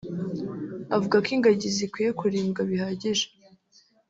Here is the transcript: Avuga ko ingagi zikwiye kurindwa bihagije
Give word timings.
Avuga 0.95 1.15
ko 1.23 1.27
ingagi 1.35 1.67
zikwiye 1.77 2.09
kurindwa 2.19 2.61
bihagije 2.69 3.25